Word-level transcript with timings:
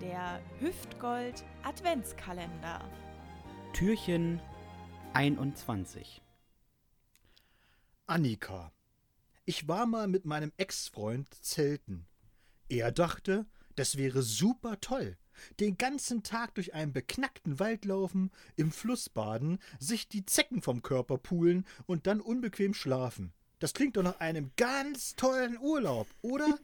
Der 0.00 0.40
Hüftgold 0.60 1.44
Adventskalender. 1.64 2.88
Türchen 3.72 4.40
21. 5.12 6.22
Annika. 8.06 8.70
Ich 9.44 9.66
war 9.66 9.86
mal 9.86 10.06
mit 10.06 10.24
meinem 10.24 10.52
Ex-Freund 10.56 11.34
zelten. 11.42 12.06
Er 12.68 12.92
dachte, 12.92 13.44
das 13.74 13.96
wäre 13.96 14.22
super 14.22 14.80
toll. 14.80 15.18
Den 15.58 15.76
ganzen 15.78 16.22
Tag 16.22 16.54
durch 16.54 16.74
einen 16.74 16.92
beknackten 16.92 17.58
Wald 17.58 17.84
laufen, 17.84 18.30
im 18.54 18.70
Fluss 18.70 19.08
baden, 19.08 19.58
sich 19.80 20.08
die 20.08 20.24
Zecken 20.24 20.62
vom 20.62 20.82
Körper 20.82 21.18
pulen 21.18 21.66
und 21.86 22.06
dann 22.06 22.20
unbequem 22.20 22.72
schlafen. 22.72 23.32
Das 23.58 23.74
klingt 23.74 23.96
doch 23.96 24.04
nach 24.04 24.20
einem 24.20 24.52
ganz 24.56 25.16
tollen 25.16 25.58
Urlaub, 25.58 26.06
oder? 26.22 26.56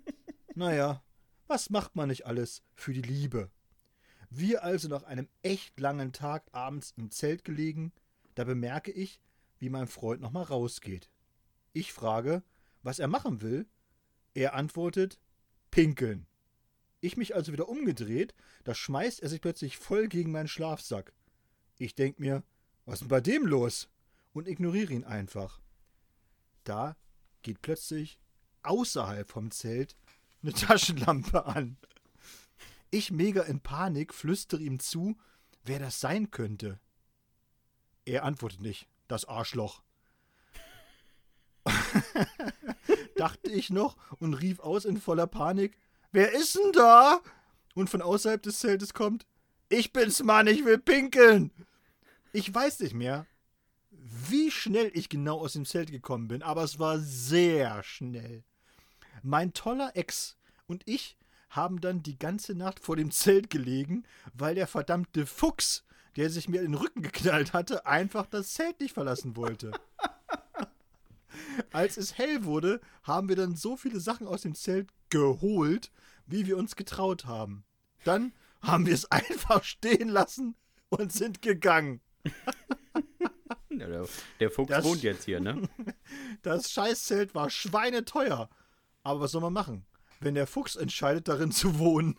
naja, 0.54 1.02
was 1.52 1.68
macht 1.68 1.96
man 1.96 2.08
nicht 2.08 2.24
alles 2.24 2.62
für 2.74 2.94
die 2.94 3.02
Liebe? 3.02 3.50
Wir 4.30 4.64
also 4.64 4.88
nach 4.88 5.02
einem 5.02 5.28
echt 5.42 5.78
langen 5.78 6.14
Tag 6.14 6.46
abends 6.52 6.94
im 6.96 7.10
Zelt 7.10 7.44
gelegen, 7.44 7.92
da 8.34 8.44
bemerke 8.44 8.90
ich, 8.90 9.20
wie 9.58 9.68
mein 9.68 9.86
Freund 9.86 10.22
nochmal 10.22 10.44
rausgeht. 10.44 11.10
Ich 11.74 11.92
frage, 11.92 12.42
was 12.82 13.00
er 13.00 13.06
machen 13.06 13.42
will. 13.42 13.66
Er 14.32 14.54
antwortet, 14.54 15.20
pinkeln. 15.70 16.26
Ich 17.00 17.18
mich 17.18 17.34
also 17.34 17.52
wieder 17.52 17.68
umgedreht, 17.68 18.34
da 18.64 18.74
schmeißt 18.74 19.22
er 19.22 19.28
sich 19.28 19.42
plötzlich 19.42 19.76
voll 19.76 20.08
gegen 20.08 20.32
meinen 20.32 20.48
Schlafsack. 20.48 21.12
Ich 21.76 21.94
denk 21.94 22.18
mir, 22.18 22.42
was 22.86 22.94
ist 22.94 23.00
denn 23.02 23.08
bei 23.08 23.20
dem 23.20 23.44
los? 23.46 23.90
Und 24.32 24.48
ignoriere 24.48 24.94
ihn 24.94 25.04
einfach. 25.04 25.60
Da 26.64 26.96
geht 27.42 27.60
plötzlich 27.60 28.18
außerhalb 28.62 29.28
vom 29.28 29.50
Zelt 29.50 29.98
eine 30.42 30.52
Taschenlampe 30.52 31.46
an. 31.46 31.76
Ich 32.90 33.10
mega 33.10 33.42
in 33.42 33.60
Panik 33.60 34.12
flüstere 34.12 34.62
ihm 34.62 34.78
zu, 34.78 35.16
wer 35.64 35.78
das 35.78 36.00
sein 36.00 36.30
könnte. 36.30 36.78
Er 38.04 38.24
antwortet 38.24 38.60
nicht, 38.60 38.88
das 39.08 39.24
Arschloch. 39.24 39.82
Dachte 43.16 43.50
ich 43.50 43.70
noch 43.70 43.96
und 44.18 44.34
rief 44.34 44.58
aus 44.60 44.84
in 44.84 45.00
voller 45.00 45.26
Panik: 45.26 45.78
Wer 46.10 46.32
ist 46.32 46.56
denn 46.56 46.72
da? 46.72 47.20
Und 47.74 47.88
von 47.88 48.02
außerhalb 48.02 48.42
des 48.42 48.58
Zeltes 48.58 48.92
kommt: 48.94 49.26
Ich 49.68 49.92
bin's, 49.92 50.22
Mann, 50.22 50.48
ich 50.48 50.64
will 50.64 50.78
pinkeln. 50.78 51.52
Ich 52.32 52.52
weiß 52.52 52.80
nicht 52.80 52.94
mehr, 52.94 53.26
wie 53.90 54.50
schnell 54.50 54.90
ich 54.94 55.08
genau 55.08 55.38
aus 55.38 55.52
dem 55.52 55.66
Zelt 55.66 55.90
gekommen 55.90 56.28
bin, 56.28 56.42
aber 56.42 56.64
es 56.64 56.78
war 56.78 56.98
sehr 56.98 57.82
schnell. 57.84 58.42
Mein 59.22 59.52
toller 59.54 59.96
Ex 59.96 60.36
und 60.66 60.82
ich 60.86 61.16
haben 61.50 61.80
dann 61.80 62.02
die 62.02 62.18
ganze 62.18 62.54
Nacht 62.54 62.80
vor 62.80 62.96
dem 62.96 63.10
Zelt 63.10 63.50
gelegen, 63.50 64.04
weil 64.34 64.54
der 64.54 64.66
verdammte 64.66 65.26
Fuchs, 65.26 65.84
der 66.16 66.30
sich 66.30 66.48
mir 66.48 66.60
in 66.62 66.72
den 66.72 66.80
Rücken 66.80 67.02
geknallt 67.02 67.52
hatte, 67.52 67.86
einfach 67.86 68.26
das 68.26 68.54
Zelt 68.54 68.80
nicht 68.80 68.94
verlassen 68.94 69.36
wollte. 69.36 69.70
Als 71.72 71.96
es 71.98 72.16
hell 72.18 72.44
wurde, 72.44 72.80
haben 73.02 73.28
wir 73.28 73.36
dann 73.36 73.54
so 73.56 73.76
viele 73.76 74.00
Sachen 74.00 74.26
aus 74.26 74.42
dem 74.42 74.54
Zelt 74.54 74.88
geholt, 75.10 75.90
wie 76.26 76.46
wir 76.46 76.56
uns 76.56 76.76
getraut 76.76 77.26
haben. 77.26 77.64
Dann 78.04 78.32
haben 78.62 78.86
wir 78.86 78.94
es 78.94 79.10
einfach 79.10 79.62
stehen 79.64 80.08
lassen 80.08 80.54
und 80.88 81.12
sind 81.12 81.42
gegangen. 81.42 82.00
Der 84.40 84.50
Fuchs 84.50 84.68
Das- 84.70 84.84
wohnt 84.84 85.02
jetzt 85.02 85.24
hier, 85.24 85.40
ne? 85.40 85.68
Das 86.42 86.70
Scheißzelt 86.70 87.34
war 87.34 87.50
schweineteuer. 87.50 88.48
Aber 89.02 89.20
was 89.20 89.32
soll 89.32 89.40
man 89.40 89.52
machen, 89.52 89.86
wenn 90.20 90.34
der 90.34 90.46
Fuchs 90.46 90.76
entscheidet, 90.76 91.28
darin 91.28 91.52
zu 91.52 91.78
wohnen? 91.78 92.18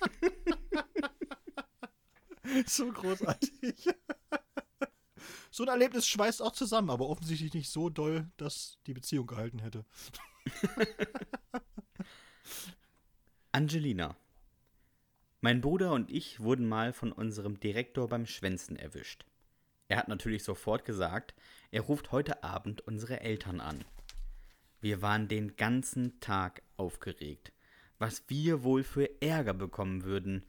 so 2.66 2.90
großartig. 2.90 3.88
So 5.50 5.64
ein 5.64 5.68
Erlebnis 5.68 6.08
schweißt 6.08 6.42
auch 6.42 6.52
zusammen, 6.52 6.90
aber 6.90 7.08
offensichtlich 7.08 7.54
nicht 7.54 7.70
so 7.70 7.90
doll, 7.90 8.30
dass 8.36 8.78
die 8.86 8.94
Beziehung 8.94 9.26
gehalten 9.26 9.58
hätte. 9.58 9.84
Angelina. 13.52 14.16
Mein 15.40 15.60
Bruder 15.60 15.92
und 15.92 16.10
ich 16.10 16.40
wurden 16.40 16.68
mal 16.68 16.92
von 16.92 17.12
unserem 17.12 17.60
Direktor 17.60 18.08
beim 18.08 18.26
Schwänzen 18.26 18.76
erwischt. 18.76 19.24
Er 19.88 19.98
hat 19.98 20.08
natürlich 20.08 20.44
sofort 20.44 20.84
gesagt, 20.84 21.34
er 21.70 21.82
ruft 21.82 22.12
heute 22.12 22.44
Abend 22.44 22.80
unsere 22.80 23.20
Eltern 23.20 23.60
an. 23.60 23.84
Wir 24.82 25.00
waren 25.00 25.28
den 25.28 25.54
ganzen 25.54 26.18
Tag 26.18 26.60
aufgeregt, 26.76 27.52
was 28.00 28.24
wir 28.26 28.64
wohl 28.64 28.82
für 28.82 29.22
Ärger 29.22 29.54
bekommen 29.54 30.02
würden. 30.02 30.44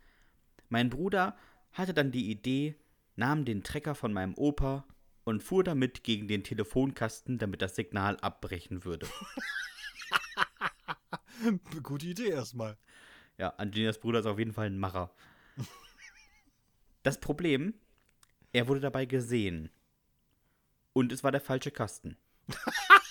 Mein 0.70 0.90
Bruder 0.90 1.38
hatte 1.72 1.94
dann 1.94 2.12
die 2.12 2.32
Idee, 2.32 2.76
nahm 3.16 3.46
den 3.46 3.62
Trecker 3.62 3.94
von 3.94 4.12
meinem 4.12 4.34
Opa 4.34 4.88
und 5.24 5.44
fuhr 5.44 5.64
damit 5.64 6.04
gegen 6.04 6.28
den 6.28 6.44
Telefonkasten, 6.44 7.38
damit 7.38 7.62
das 7.62 7.76
Signal 7.76 8.18
abbrechen 8.22 8.84
würde. 8.84 9.08
Gute 11.84 12.08
Idee 12.08 12.30
erstmal. 12.30 12.76
Ja, 13.38 13.50
Angelinas 13.50 14.00
Bruder 14.00 14.22
ist 14.22 14.26
auf 14.26 14.40
jeden 14.40 14.54
Fall 14.54 14.66
ein 14.66 14.80
Macher. 14.80 15.14
Das 17.04 17.20
Problem, 17.20 17.74
er 18.54 18.70
wurde 18.70 18.80
dabei 18.80 19.06
gesehen. 19.06 19.70
Und 20.94 21.12
es 21.12 21.22
war 21.22 21.34
der 21.34 21.42
falsche 21.42 21.70
Kasten. 21.70 22.16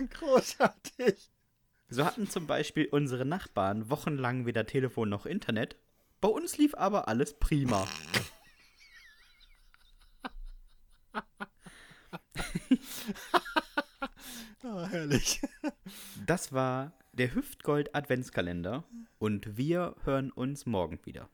Großartig. 0.10 1.30
So 1.88 2.04
hatten 2.04 2.28
zum 2.28 2.46
Beispiel 2.46 2.86
unsere 2.86 3.24
Nachbarn 3.24 3.90
wochenlang 3.90 4.46
weder 4.46 4.66
Telefon 4.66 5.08
noch 5.08 5.26
Internet. 5.26 5.76
Bei 6.20 6.28
uns 6.28 6.56
lief 6.58 6.74
aber 6.74 7.08
alles 7.08 7.38
prima. 7.38 7.86
Ah, 14.62 14.86
herrlich. 14.88 15.40
Das 16.26 16.52
war 16.52 16.92
der 17.12 17.34
Hüftgold 17.34 17.94
Adventskalender 17.94 18.84
und 19.18 19.56
wir 19.56 19.96
hören 20.04 20.30
uns 20.30 20.66
morgen 20.66 21.00
wieder. 21.04 21.28